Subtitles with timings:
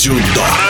[0.00, 0.16] Дзюдо.
[0.16, 0.69] Про дзюдо.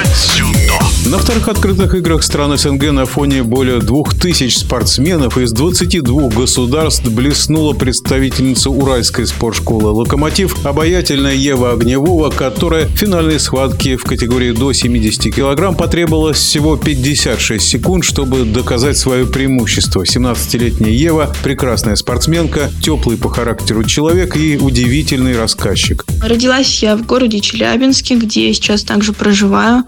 [1.11, 7.05] На вторых открытых играх стран СНГ на фоне более двух тысяч спортсменов из 22 государств
[7.09, 14.73] блеснула представительница Уральской спортшколы «Локомотив» обаятельная Ева Огневова, которая в финальной схватке в категории до
[14.73, 20.05] 70 килограмм потребовалось всего 56 секунд, чтобы доказать свое преимущество.
[20.05, 26.05] 17-летняя Ева– прекрасная спортсменка, теплый по характеру человек и удивительный рассказчик.
[26.23, 29.83] Родилась я в городе Челябинске, где я сейчас также проживаю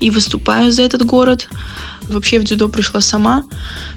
[0.00, 1.48] и выступаю за этот город.
[2.02, 3.44] Вообще в дзюдо пришла сама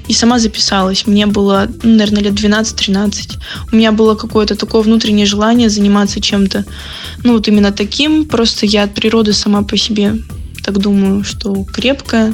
[0.08, 1.06] и сама записалась.
[1.08, 3.38] Мне было, ну, наверное, лет 12-13.
[3.72, 6.66] У меня было какое-то такое внутреннее желание заниматься чем-то,
[7.24, 8.26] ну, вот именно таким.
[8.26, 10.16] Просто я от природы сама по себе
[10.66, 12.34] так думаю, что крепкая.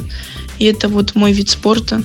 [0.58, 2.02] И это вот мой вид спорта.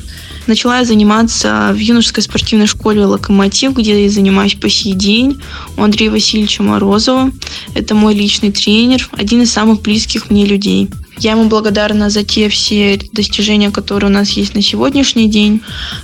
[0.48, 5.42] Начала я заниматься в юношеской спортивной школе «Локомотив», где я занимаюсь по сей день
[5.78, 7.32] у Андрея Васильевича Морозова.
[7.76, 10.90] Это мой личный тренер, один из самых близких мне людей.
[11.20, 15.62] Я ему благодарна за те все достижения, которые у нас есть на сегодняшний день.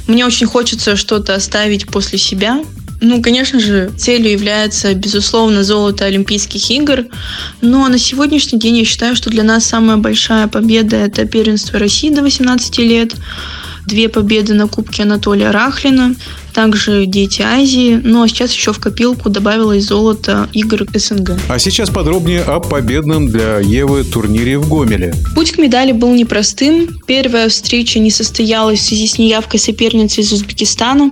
[0.08, 2.64] Мне очень хочется что-то оставить после себя,
[3.05, 7.05] ну, конечно же, целью является, безусловно, золото Олимпийских игр.
[7.59, 12.09] Но на сегодняшний день я считаю, что для нас самая большая победа– это первенство России
[12.09, 13.14] до 18 лет
[13.86, 16.16] две победы на Кубке Анатолия Рахлина,
[16.54, 21.40] также «Дети Азии», ну а сейчас еще в копилку добавилось золото игр СНГ.
[21.50, 25.14] А сейчас подробнее о победном для Евы турнире в Гомеле.
[25.36, 27.00] Путь к медали был непростым.
[27.06, 31.12] Первая встреча не состоялась в связи с неявкой соперницы из Узбекистана.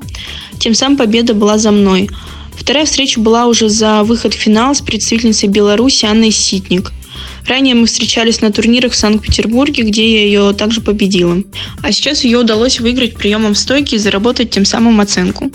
[0.60, 2.10] Тем самым победа была за мной.
[2.56, 6.92] Вторая встреча была уже за выход в финал с представительницей Беларуси Анной Ситник–
[7.48, 11.38] Ранее мы встречались на турнирах в Санкт-Петербурге, где я ее также победила.
[11.82, 15.52] А сейчас ее удалось выиграть приемом стойки и заработать тем самым оценку.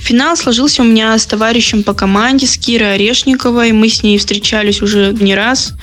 [0.00, 3.72] Финал сложился у меня с товарищем по команде, с Кирой Орешниковой.
[3.72, 5.74] Мы с ней встречались уже не раз.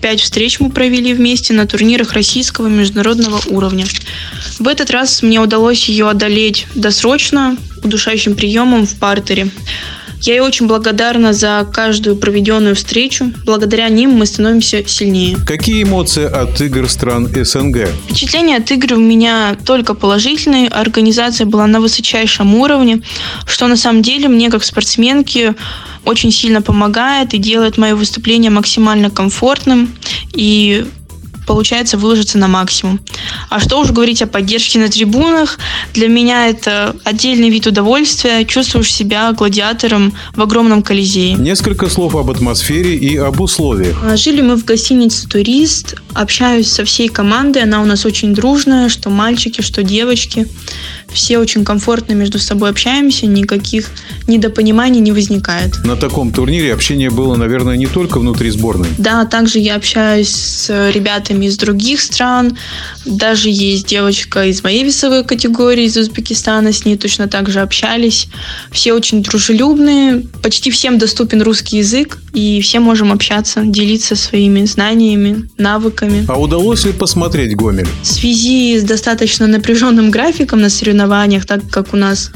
[0.00, 3.84] Пять встреч мы провели вместе на турнирах российского и международного уровня.
[4.58, 9.50] В этот раз мне удалось ее одолеть досрочно, удушающим приемом в партере.
[10.20, 13.32] Я ей очень благодарна за каждую проведенную встречу.
[13.44, 15.36] Благодаря ним мы становимся сильнее.
[15.46, 17.88] Какие эмоции от игр стран СНГ?
[18.06, 20.68] Впечатления от игр у меня только положительные.
[20.68, 23.02] Организация была на высочайшем уровне,
[23.46, 25.54] что на самом деле мне как спортсменке
[26.04, 29.92] очень сильно помогает и делает мое выступление максимально комфортным
[30.32, 30.86] и
[31.46, 33.00] получается выложиться на максимум.
[33.48, 35.58] А что уже говорить о поддержке на трибунах?
[35.94, 38.44] Для меня это отдельный вид удовольствия.
[38.44, 41.34] Чувствуешь себя гладиатором в огромном колизее.
[41.34, 43.96] Несколько слов об атмосфере и об условиях.
[44.02, 45.96] А, жили мы в гостинице «Турист».
[46.16, 47.62] Общаюсь со всей командой.
[47.62, 50.46] Она у нас очень дружная, что мальчики, что девочки
[51.16, 53.90] все очень комфортно между собой общаемся, никаких
[54.26, 55.82] недопониманий не возникает.
[55.84, 58.88] На таком турнире общение было, наверное, не только внутри сборной.
[58.98, 62.58] Да, также я общаюсь с ребятами из других стран.
[63.04, 68.28] Даже есть девочка из моей весовой категории, из Узбекистана, с ней точно так же общались.
[68.70, 75.48] Все очень дружелюбные, почти всем доступен русский язык, и все можем общаться, делиться своими знаниями,
[75.56, 76.05] навыками.
[76.28, 77.88] А удалось ли посмотреть Гомель?
[78.02, 82.30] В связи с достаточно напряженным графиком на соревнованиях соревнованиях, так как у нас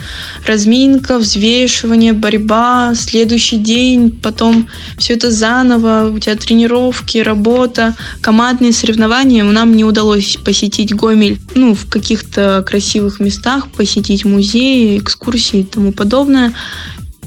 [0.46, 9.44] разминка, взвешивание, борьба, следующий день, потом все это заново, у тебя тренировки, работа, командные соревнования.
[9.44, 15.92] Нам не удалось посетить Гомель ну, в каких-то красивых местах, посетить музеи, экскурсии и тому
[15.92, 16.52] подобное.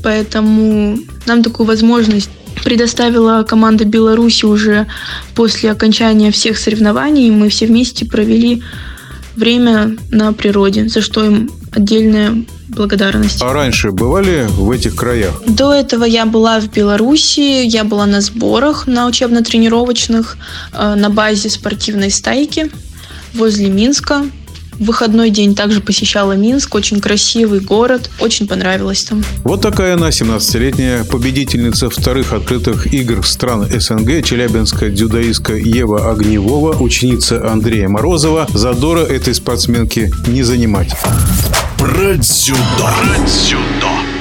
[0.04, 2.30] Поэтому нам такую возможность
[2.64, 4.88] предоставила команда Беларуси уже
[5.36, 7.30] после окончания всех соревнований.
[7.30, 8.64] Мы все вместе провели
[9.36, 13.42] время на природе, за что им отдельная благодарность.
[13.42, 15.42] А раньше бывали в этих краях?
[15.46, 20.38] До этого я была в Беларуси, я была на сборах на учебно-тренировочных
[20.72, 22.72] э, на базе спортивной стайки
[23.34, 24.26] возле Минска.
[24.80, 29.24] В выходной день также посещала Минск, очень красивый город, очень понравилось там.
[29.44, 37.50] Вот такая она, 17-летняя победительница вторых открытых игр стран СНГ, челябинская дзюдоистка Ева Огневова, ученица
[37.52, 38.48] Андрея Морозова.
[38.54, 40.92] Задора этой спортсменки не занимать.
[41.78, 42.60] Про дзюдо.
[42.80, 44.13] Про дзюдо.